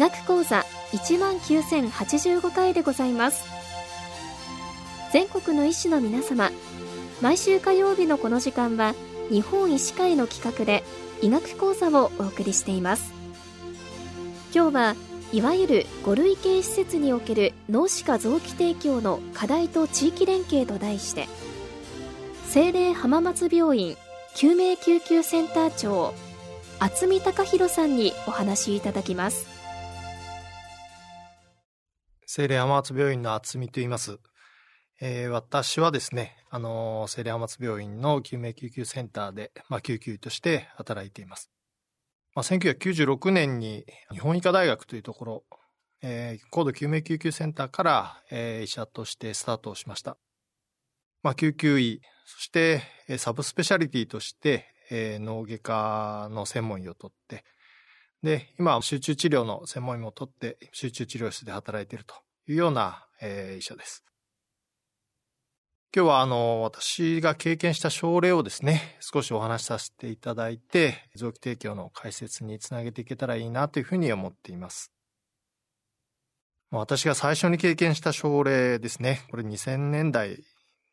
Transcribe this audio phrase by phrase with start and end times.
[0.00, 3.44] 医学講座19,085回でございます。
[5.12, 6.50] 全国の医師の皆様
[7.20, 8.94] 毎週火曜日のこの時間は
[9.28, 10.84] 日本医師会の企画で
[11.20, 13.12] 医学講座をお送りしています。
[14.54, 14.96] 今日は
[15.34, 21.28] いわゆる5類型施設における脳歯科臓器提供の課題と地域連携と題して
[22.46, 23.98] 精霊浜松病院
[24.34, 26.14] 救命救急センター長
[26.78, 29.59] 渥美隆弘さんにお話しいただきます。
[32.40, 34.18] 精霊浜松病院の渥美と言います
[35.02, 41.50] えー、私はですね、あのー、精霊浜松病院の救命救急センターで、まあ、救急医として働いています。
[42.34, 45.44] まあ、1996年に日本医科大学というところ、
[46.00, 50.16] えー、高度救命救急センターから、えー、医者としてスタートをしました。
[51.22, 57.44] まあ、救急医、そして、えー、サブスペシャリティとして、えー、脳外科の専門医を取って、
[58.22, 62.14] で、今、集中治療の専門医も取って、集中治療室で働いていると
[62.50, 64.04] いうような、えー、医者です。
[65.94, 74.92] 今日はあの、私が経験した症例をですね、少しお話しさせていただいて、臓器提供の解説につなげていけたらいいなというふうに思っています。
[76.72, 79.22] 私が最初に経験した症例ですね。
[79.30, 80.42] これ2000年代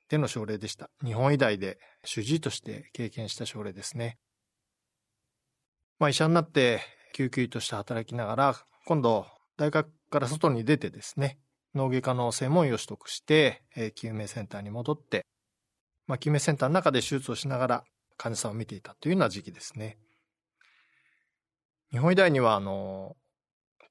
[0.10, 0.92] での症例でした。
[1.04, 4.20] 日本医大で主治医として経験した症例ですね。
[5.98, 6.82] まあ医者になって
[7.14, 9.26] 救急医として働きながら、今度
[9.58, 11.40] 大学から外に出てですね、
[11.78, 15.26] 脳外科の専門医を取得して、えー、救命センターに戻って、
[16.08, 17.84] まあ、救命センターの中で手術をしながら
[18.18, 19.98] 患者さんを見ていたというような時期ですね。
[21.92, 23.16] 日本医大には、あの、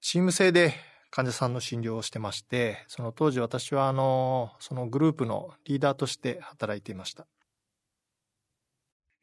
[0.03, 0.75] チーム制で
[1.11, 7.27] 患者さんの診療をしてまして、その当時私は、あの、そのグループのリーダーとして働いていました。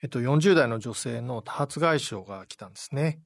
[0.01, 3.21] えっと、40代の女性の多発外傷が来たんですね。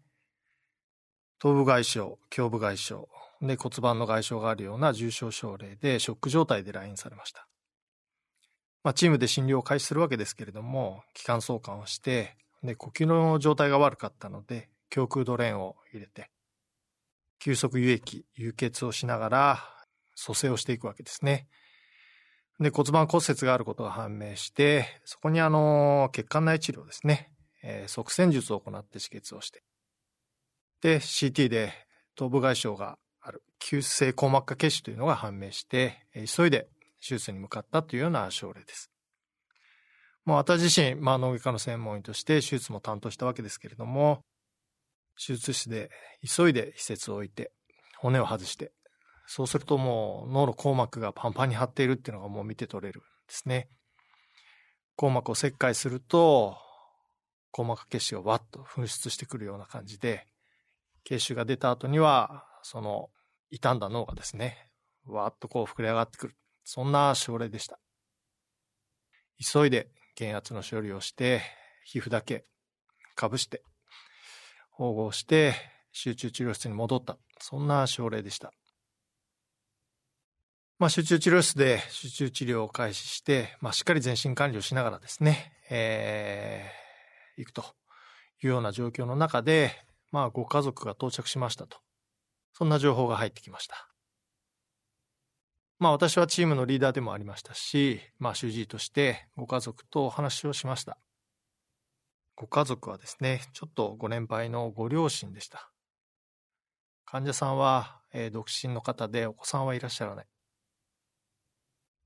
[1.40, 2.00] 頭部外傷、
[2.36, 2.96] 胸部外傷、
[3.42, 7.48] で骨盤の外傷があるような重症症例でショック状態で来院されました。
[8.84, 16.30] まあ、チームで診療を開始するわけですけれども、気管相関をして、で、呼吸の状態が悪かったので、胸腔ドレーンを入れて、
[17.40, 19.64] 急速輸液、輸血をしながら
[20.16, 21.48] 蘇生をしていくわけですね。
[22.60, 27.32] で、骨盤骨折があることが判明して、そこにあの、血管内治療ですね、
[27.62, 29.64] えー、側栓術を行って止血をして、
[30.82, 31.74] で、CT で
[32.16, 32.98] 頭部外傷が
[33.70, 36.70] 急性硬膜下血腫というのが判明して、急いで
[37.06, 38.90] 手術に向かったというような症例です。
[40.24, 44.22] もう私自身、まあ、脳外科の専門医として手術も担当したわけですけれども、
[45.18, 45.90] 手術室で
[46.26, 47.52] 急いで施設を置いて、
[47.98, 48.72] 骨を外して、
[49.26, 53.68] そうするともう脳の硬膜がパンパンに張っているっていうのがもう見て取れるんですね。
[54.96, 56.56] 硬膜を切開すると、
[57.52, 60.26] 硬膜血腫がわっと噴出してくるような感じで、
[61.04, 63.10] 血腫が出た後には、その
[63.52, 64.70] 傷んだ脳がですね、
[65.06, 66.36] わーっとこう膨れ上がってくる。
[66.64, 67.80] そんな症例でした。
[69.54, 71.42] 急いで減圧の処理をして、
[71.86, 72.44] 皮膚だけ
[73.16, 73.64] かぶして、
[74.72, 75.54] 縫合して、
[75.92, 77.18] 集中治療室に戻った。
[77.40, 78.52] そんな症例でした。
[80.80, 87.64] まあ、集中治療室で集中治療を開始して、まあ、しっかり全身管理をしながらですね、えー、行くと
[88.44, 89.72] いうような状況の中で、
[90.12, 91.80] まあ、ご家族が到着しましたと。
[92.58, 93.88] そんな情報が入ってきました。
[95.78, 100.98] まあ私はチームのリーダーでもありましたし、まあ主治医としてご家族とお話をしました。
[102.36, 105.70] ご家族はですね、ちょっとご年配のご両親でした。
[107.06, 110.26] 患者さんは、えー、独身の方でお子さんはいらっしゃらない。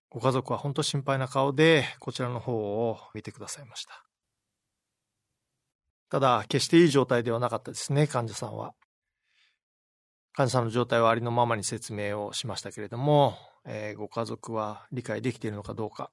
[0.09, 4.03] ご家族は本当心配な顔でこちらの方を見てくださいました。
[6.09, 8.73] ただ、決していい状態ではなかったですね、患者さんは。
[10.33, 16.11] 患者さんの状態をありのままに説明をしましたけれども、えー、ご家族は理解できているのかどうか、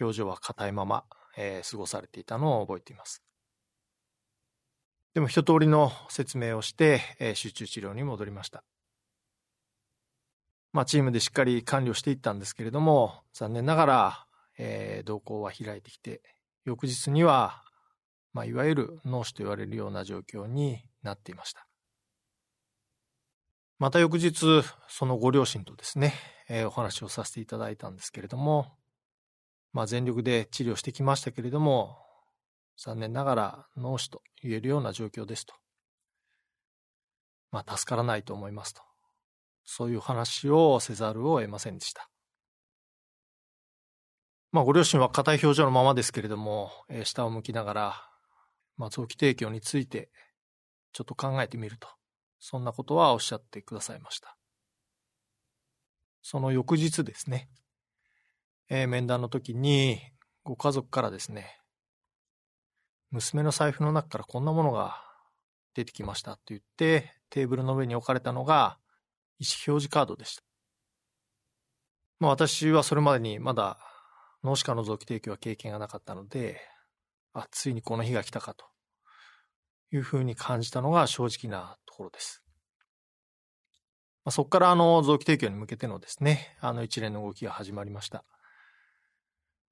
[0.00, 1.04] 表情は硬いまま、
[1.36, 3.22] えー、過ごされていたのを覚えています。
[5.14, 8.64] でも一通りの説明をして、えー、集中治療に戻りました。
[10.72, 14.26] まあ、チームでしっかり管理をしていったんですけれども、残念ながら、
[14.58, 16.22] えー、動向は開いてきて、
[16.64, 17.62] 翌日には、
[18.32, 21.67] まあ、いわゆる脳死と言われるような状況になっていました。
[23.78, 26.12] また翌日、そのご両親とですね、
[26.48, 28.76] えー、お話をさせていただいたんですけれども、
[29.72, 31.96] まあ、全力で治療してきましたけれども、
[32.76, 35.54] 残念ながら脳死と言えるような状況ですと。
[37.52, 38.82] まあ、助からないと思いますと。
[39.64, 42.10] そういう話をせざるを得ませんでした。
[44.50, 48.02] まあ、ご両親は硬い表情のままですけれども、えー、下を向きながら、
[48.76, 50.10] まあ、臓器提供について、
[50.92, 51.88] ちょっと考えてみると
[52.40, 54.36] そんなことはおっしゃってくださいました。
[56.22, 57.48] その翌日ですね、
[58.68, 59.98] えー、面談の時に、
[60.44, 61.60] ご家族からですね、
[63.10, 65.02] 娘の財布の中からこんなものが
[65.74, 68.78] 出てきましたと言って、テーブルの上に置かれたのが、
[69.38, 70.42] 意思表示カードでした。
[72.20, 73.78] まあ私はそれまでにまだ
[74.42, 76.60] 脳死化の臓器提供は経験がなかったので、
[77.32, 78.66] あ、ついにこの日が来たかと
[79.92, 82.42] いうふうに感じたのが正直なところです。
[84.24, 88.24] まあ、そこからあの臓器提供に向けてのですね、あの一連の動きが始まりました。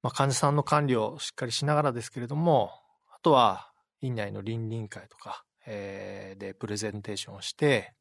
[0.02, 2.70] まあ、患者さんの管理をしっかりしながらですけれども、
[3.14, 3.70] あとは
[4.00, 7.92] 院内の倫理委員会とか、えー、でプレゼンテーションをして、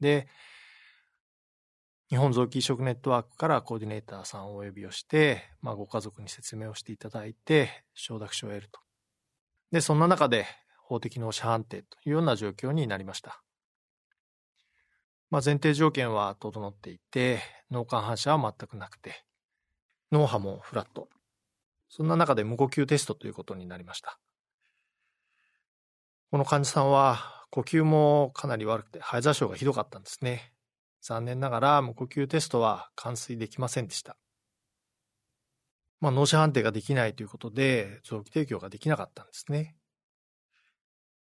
[0.00, 0.28] で、
[2.08, 8.80] 日本臓器移植ネットワークからコーディネーターさんをお呼びをして、まあ、ご家族に説明をしていただいて、承諾書を得ると。
[9.72, 10.46] で、そんな中で
[10.88, 13.42] 法的納車判定というような状況になりました。
[15.30, 17.40] まあ、前提条件は整っていて、
[17.70, 19.24] 脳幹反射は全くなくて、
[20.10, 21.08] 脳波もフラット。
[21.90, 24.18] そんな中で無呼吸テストということになりました。
[26.30, 30.52] この患者さんは呼吸もかなり悪くて、肺座症がひどかったんですね。
[31.02, 34.16] 残念ながら無呼吸テストは完遂できませんでした。
[36.00, 39.76] まあ、脳死判定ができないということで、臓器提供ができなかったんですね。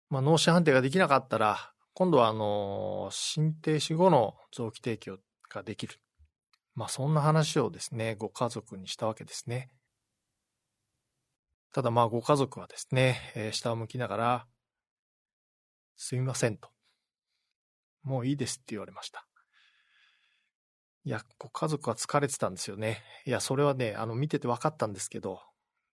[0.10, 5.18] まあ、脳死判定ができなかったら、今度はあの、心停止後の臓器提供
[5.50, 5.96] ができる。
[6.74, 9.72] まあ、そんな話をですね、ご家族にしたわけですね。
[11.72, 14.48] ただまあ、ご家族はですね、えー、下を向きながら、
[15.96, 16.69] すみませんと。
[18.04, 19.25] もういいですって言われました。
[21.06, 23.04] いや、ご家族は疲れてたんですよね。
[23.25, 25.40] いや、それはね、あの、見てて分かったんですけど、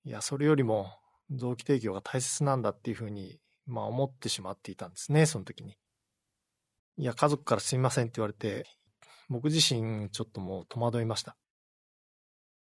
[0.04, 0.98] いや、それよりも、
[1.30, 5.76] 臓器提供が大切なんだっていうふうに、まあ、思ってしまっていたんですね、その時に。
[6.96, 8.66] いや、家族からすみませんって言われて、
[9.28, 11.36] 僕自身、ちょっともう戸惑いました。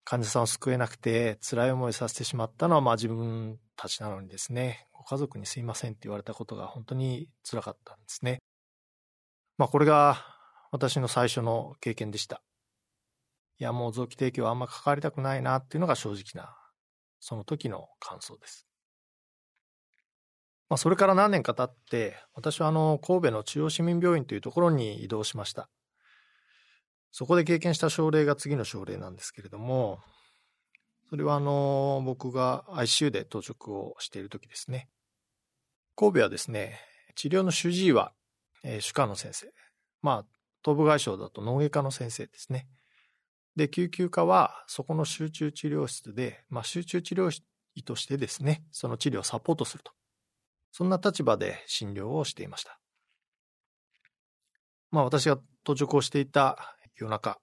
[0.04, 8.40] 患者さんを救えなくて、辛い思いさせてしまったのは、まあ自分たちなのにですね、ご家族にすいませんって言われたことが本当に辛かったんですね。
[9.56, 10.18] まあこれが
[10.70, 12.42] 私の最初の経験でした。
[13.58, 16.56] いや、もう臓器提供はあんま関わりたくないなっていうのが正直な、
[17.20, 18.66] その時の感想です。
[20.68, 25.68] まあ、それから何年か経って、私はあの、神戸の中央市民病院というところに移動しました。
[27.10, 30.00] そこで経験した症例が次の症例なんですけれども、
[31.10, 34.88] それはあの、僕が ICU で当直をしている時ですね。
[35.96, 36.80] 神戸はですね、
[37.14, 38.12] 治療の主治医は、
[38.64, 39.52] えー、主科の先生。
[40.02, 40.26] まあ、
[40.62, 42.66] 頭部外傷だと脳外科の先生ですね。
[43.54, 47.30] で、救急科はそこの集中治療室で、まあ、集中治療
[47.76, 49.92] 医としてですね、その治療をサポートすると。
[50.76, 52.80] そんな立場で診療をしていました。
[54.90, 57.38] まあ私が到着をしていた夜中、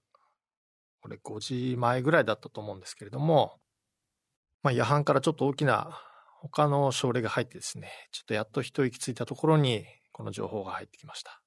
[0.99, 3.53] これ5時前ぐらいだったと思うんですけれども、
[4.63, 5.97] まあ夜半からちょっと大きな
[6.41, 11.41] 他の症例が入ってですね、ちょっとやっと一息ついたところにこの情報が入ってきました。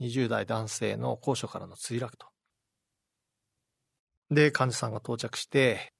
[0.00, 2.28] 20代男性の高所からの墜落と。
[4.30, 5.92] で、患者さんが到着して、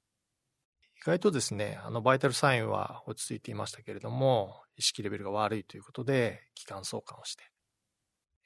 [0.97, 7.43] 意外とですね、あの、バイタルサインは落ち着いていましたけれども、意識レベルが悪いということで、気管相関をして、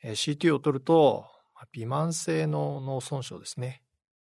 [0.03, 1.25] え CT を取ると、
[1.71, 3.81] 微慢性の脳損傷ですね。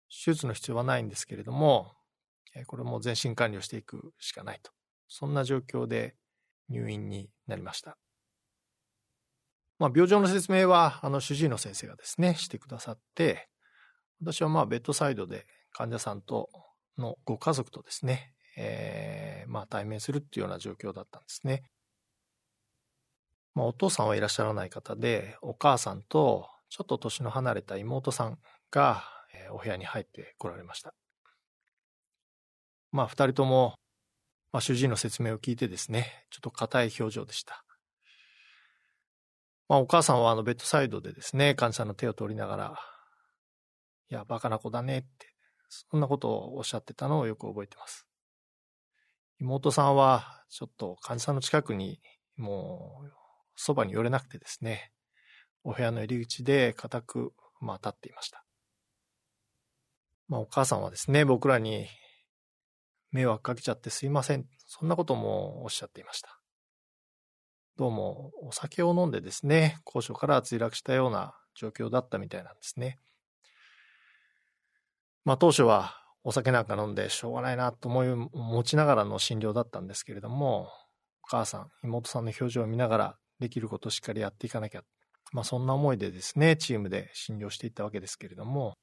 [0.08, 1.94] 手術の必要はないんですけれども、
[2.66, 4.70] これも全身管理をしていくしかないと。
[5.08, 6.14] そんな状況で
[6.68, 7.96] 入院になりました。
[9.78, 13.48] まあ、病状の説明は、あの、主治医の先生がですね、してくださって、
[14.22, 16.48] 私はまあ、ベッドサイドで患者さんと
[16.96, 21.62] のご家族とですね、えー、まあ、対面するっていうような状況だったんですね。
[23.56, 28.38] まあ、お父さんはいらっしゃらない方で、お母さんと、ちょっと年の離れた妹さん
[28.70, 30.92] が、えー、お部屋に入ってこられました。
[32.92, 33.74] まあ、二人とも、
[34.52, 37.64] まあ、主治医の説明を聞いてですね、ちょっと硬い表情でした。
[39.70, 42.78] まあ、お母さんはあのベッドサイドでですね、患者さんの手を取りながら、
[44.10, 45.34] いや、バカな子だねって、
[45.70, 48.06] そんなことをおっしゃってたのをよく覚えてます。
[49.40, 52.02] 妹さんは、ちょっと患者さんの近くに、
[52.36, 53.25] もう、
[53.56, 54.92] そばに寄れなくてですね、
[55.64, 58.44] お部屋の入り口で固く、まあ、立っていました。
[60.28, 61.86] まあ、お母さんはですね、僕らに
[63.10, 64.46] 迷惑かけちゃってすいません。
[64.66, 66.40] そんなこともおっしゃっていました。
[67.76, 72.98] どうもお酒を飲んでですね、高所から墜落したような状況だったみたいなんですね。
[75.24, 75.94] まあ当初は
[76.24, 80.70] お酒なんか飲んでしょうがないなと思い持ちながらの診療だったんですけれども、
[81.22, 84.82] お母さん、妹さんの表情を見ながらできることをしっかりやっていかなきゃ。
[85.32, 88.74] まあそんな思いでですね、チームで診療していったわけですけれども、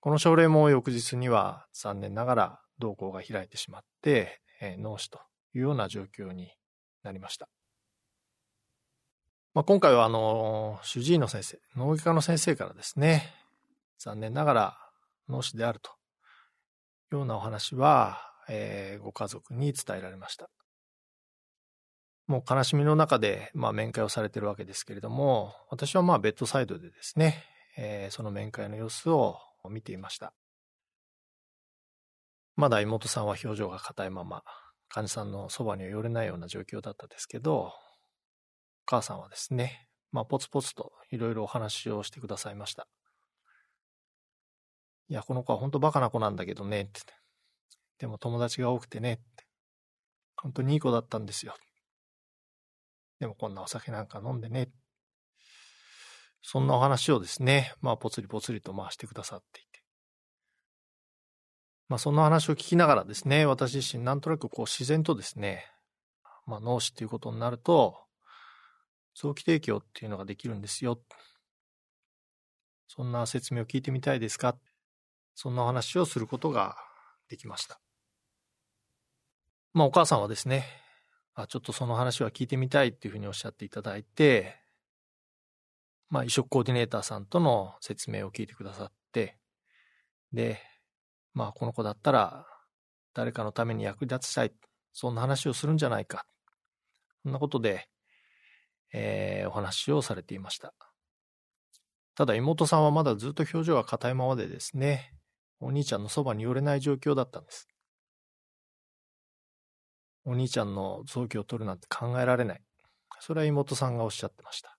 [0.00, 5.20] この症例も翌日には残念ながら瞳孔が開いてしまって、えー、脳死と
[5.54, 6.50] いうような状況に
[7.04, 7.48] なりました。
[9.54, 13.34] まあ、今回はあの、主治医の先生、脳外科の先生からですね、
[13.98, 14.78] 残念ながら
[15.28, 15.90] 脳死であると
[17.12, 20.48] いうようなお話は、えー、ご家族に伝えられました。
[22.26, 27.44] もう悲しみの中で、まあ、面会をされてるわけですけれども、私はまあベッドサイドでですね、
[27.76, 29.38] えー、その面会の様子を
[29.70, 30.32] 見ていました。
[32.54, 34.42] まだ妹さんは表情が硬いまま、
[34.88, 37.72] 患者さんのそばには寄れないような状況だったですけど、お
[38.84, 42.86] 母さんはですね、まあ、ポツポツといろいろお話をしてくださいました。
[45.08, 47.00] いや、この子は本当バカな子なんだけどね、って。
[47.98, 49.46] でも友達が多くてね、って。
[50.36, 51.54] 本当にいい子だったんですよ。
[53.22, 54.68] でもこんなお酒なんか飲んでね。
[56.42, 59.84] そんなお話をですね、まあ、ぽつりぽつりと回してくださっていて。
[61.88, 65.64] まあ、そんな話を聞きながらですね、私自身なんとなくこう自然とですね、
[66.46, 67.96] まあ、脳死っていうことになると、
[69.14, 71.00] 臓器提供っていうのができるんですよ。
[72.88, 74.56] そんな説明を聞いてみたいですか？
[75.36, 76.74] そんなお話をすることが
[77.28, 77.80] できました。
[79.74, 80.81] まあお母さんはですね、
[81.34, 84.56] あ、ちょっとその話は聞いてみたいっていうふうにおっしゃっていただいて、
[86.10, 89.38] まあ移植コーディネーターさんとの説明を聞いてくださって、
[90.32, 90.60] で、
[91.32, 92.46] まあこの子だったら
[93.14, 94.52] 誰かのために役立ちたい、
[94.92, 96.26] そんな話をするんじゃないか。
[97.22, 97.88] そんなことで、
[98.92, 100.74] えー、お話をされていました。
[102.14, 105.14] ただ妹さんはまだずっと表情が硬いままでですね、
[105.60, 107.68] お兄ちゃんのそばに寄れない状況だったんです。
[110.24, 112.62] お兄ちゃんの臓器を取るなんて考えられない。
[113.20, 114.76] それは妹さんがおっしゃってました。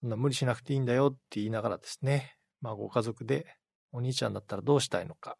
[0.00, 3.46] そんな無理しなくていいんだよって言いながらですね、まあご家族で
[3.92, 5.36] お兄ちゃんだったらどうしたいのか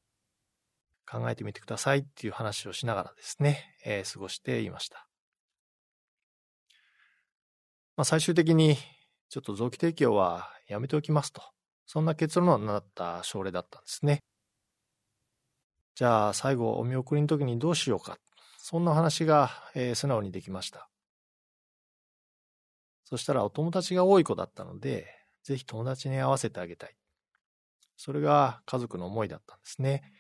[1.11, 5.07] 考えてみてくださいっていう話をしながらですね、えー、過ごしていました。
[7.97, 8.77] まあ最終的に
[9.29, 11.43] ちょっと臓器提供はやめておきますと。
[11.87, 14.21] そんな結論になった症例だったんですね。
[15.95, 18.17] じゃあ最後お見送りの時にどうしようか。
[18.67, 20.89] そんな話が、えー、素直にできました。
[23.05, 25.07] そしたらお友達が多い子だったので、
[25.43, 26.97] ぜひ友達に会わせてあげたい。
[27.99, 30.11] それが家族の思いだったんですね。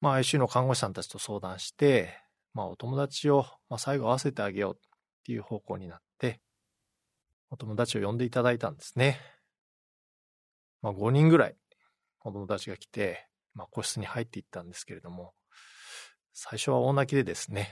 [0.00, 2.16] まあ、ICU の看護師さんたちと相談して、
[2.54, 4.78] まあ、お友達を、まあ、最後会わせてあげようっ
[5.24, 6.40] ていう方向になって、
[7.50, 9.18] お友達を呼んでいただいたんですね。
[10.82, 11.56] まあ、5人ぐらい
[12.20, 15.34] お友達が来て、まあ、個室に入っていったんですけれども、
[16.42, 17.68] 最初は大泣きでですね、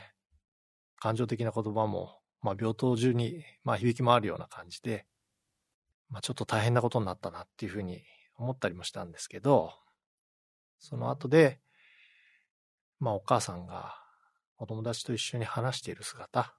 [1.01, 5.07] 感情的な言葉も、まあ、病棟中に、まあ、響き回るような感じで、
[6.11, 8.03] まあ、ちょっと大変なことになったなっていうふうに
[8.37, 9.73] 思ったりもしたんですけど、
[10.79, 11.61] その後で、
[13.01, 13.95] まあ、お母さんが
[14.59, 16.55] お友達と一緒に話している姿、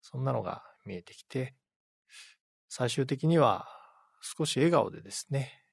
[0.00, 1.56] そんなのが見えてきて、
[2.68, 3.66] 最終的には
[4.20, 5.64] 少し笑顔でですね、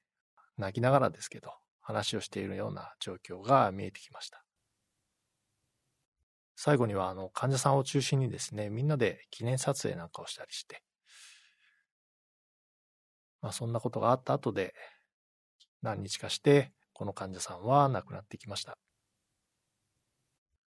[0.58, 4.44] 泣きながらですけど、話をしているような状況が見えてきました。
[6.62, 10.82] 最後にはあの患者さんを中心にですね、みんなで記念撮影なんかをしたりして、
[13.40, 14.74] まあそんなことがあった後で、
[15.80, 18.76] 何日かして、この患者さんは亡くなってきました。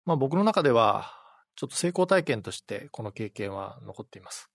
[0.05, 1.11] まあ僕の中では、
[1.57, 4.49] ちょっと成功体験としてこの経験は残っています。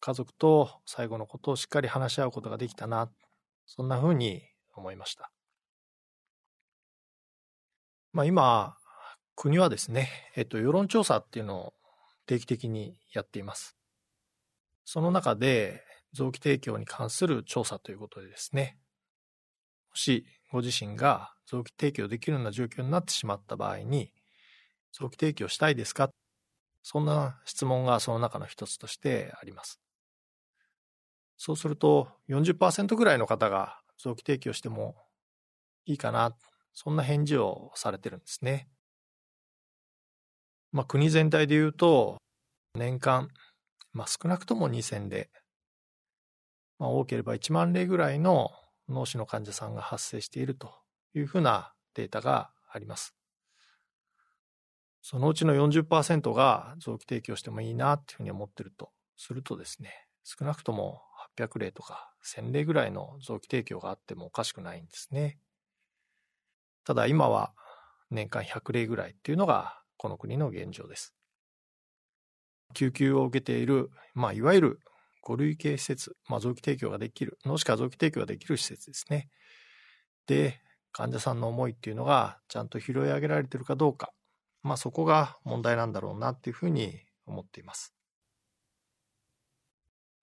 [0.00, 3.10] 家族と最後のことをしっかり話し合うことができたな、
[3.64, 4.42] そんな風に
[4.74, 5.30] 思いました。
[8.12, 8.77] まあ今、
[9.40, 11.74] 国はですね、えっと、世論調査っていうのを
[12.26, 13.76] 定期的にやっています。
[14.84, 18.78] その中で、臓器提供に関する調査ということでですね、
[19.90, 24.10] もしご自身が臓器提供できるような状況になってしまった場合に、
[24.92, 26.10] 臓器提供したいですか？
[26.82, 29.78] そんな質問がその中の一つとしてあります。
[31.36, 34.96] そうすると40%ぐらいの方が臓器提供しても
[35.84, 36.34] いいかな、
[36.74, 38.68] そんな返事をされてるんですね。
[40.78, 42.18] まあ、国全体で言うと、
[42.76, 43.30] 年間、
[43.92, 45.28] まあ、少なくとも2000例、
[46.78, 48.52] まあ、多ければ1万例ぐらいの
[48.88, 50.72] 脳死の患者さんが発生していると
[51.16, 53.16] いうふうなデータがあります。
[55.02, 61.02] そのうちの40%が臓器提供してもいいなっていうふうに思ってるとするとですね、少なくとも
[61.36, 65.40] 800例とか1000例ぐらいの臓器提供があってもおかしくないんですね。
[66.84, 67.52] ただ今は
[68.12, 71.12] 年間100例ぐらいっていうのがこの国の現状です。
[72.74, 74.80] 救急を受けている、まあ、いわゆる
[75.26, 79.28] 5類型施設、まあ、臓器提供ができる、脳死か臓器提供ができる施設ですね。
[80.26, 80.60] で、
[80.92, 84.12] 患者さんの思いっていうのがちゃんと拾い上げられてるかどうか、
[84.62, 87.94] まあ、そこが問題なんだろうなっていうふうに思っています。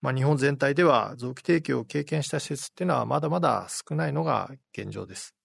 [0.00, 5.35] まあ、日本全体では臓器提供を経験した施設っていうのはまだまだ少ないのが現状です。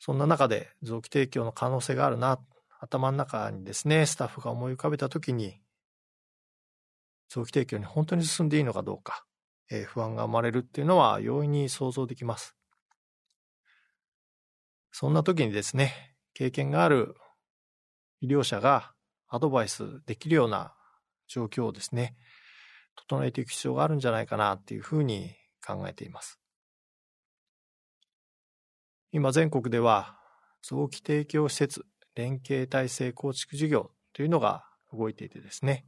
[0.00, 2.40] そんな中で臓器提供の可能性があるな、
[2.80, 5.60] 頭の中にですね、スタッフが思い浮かべたときに、
[7.28, 9.26] 臓器提供に本当に進んでいいのかどうか、
[9.70, 12.56] えー、不安が生まれるっていうのは容易に想像できます。
[14.90, 17.14] そんな時にですね、経験がある
[18.20, 18.94] 医療者が
[19.28, 20.74] アドバイスできるような
[21.28, 22.16] 状況をですね、
[22.96, 26.39] 整えていく必要があるんじゃないかなっていうふうに考えています。
[29.12, 30.16] 今全国では
[30.62, 35.84] 臓器提供施設連携体制構築事業というのが動いていてですね、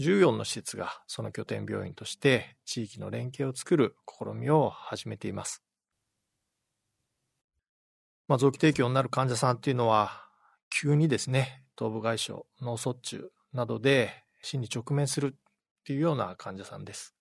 [0.00, 5.62] 14の施設がその拠点病院として地域の連携を作る試みを始めています。
[8.26, 10.28] まあ、臓器提供になる患者さんっていうのは、
[10.70, 17.16] 急にですね、頭部外傷、脳卒中などで死に直面するっていうような患者さんです。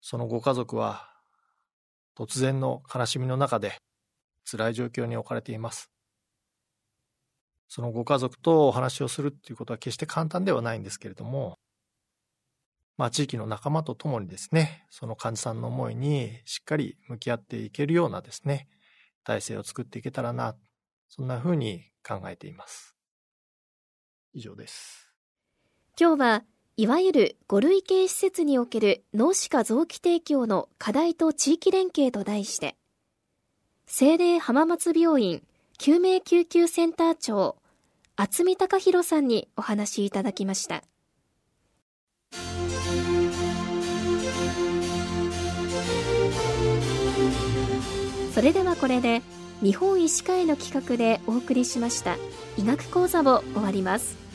[0.00, 1.12] そのご家族は、
[2.18, 3.78] 突然の悲しみの中で
[4.44, 5.88] 辛い状況に置かれています。
[7.68, 11.58] そのご家族とお話をするっていうことは決して簡単ではないんですけれども、
[12.96, 18.66] まあ地域の仲間と共にですね、その患者さんの思いにしっかり向き合っていけるようなですね、
[19.22, 20.56] 体制を作っていけたらな、
[21.08, 22.96] そんな風に考えています。
[24.32, 25.14] 以上です。
[25.96, 26.44] 今日は
[26.80, 32.76] いわゆる5類型施設における脳死化臓器提供の課題と地域連携と題して、
[33.88, 35.42] 精霊浜松病院
[35.76, 37.56] 救命救急センター長、
[38.16, 40.84] 渥美隆弘さんにお話いただきました。
[48.32, 49.22] それではこれで
[49.64, 52.16] 日本医師会の企画でお送りしました
[52.56, 54.27] 医学講座を終わります。